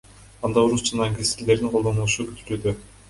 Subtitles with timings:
[0.47, 2.75] Анда орус жана англис тилдеринин колдонулушу күтүлүүдө.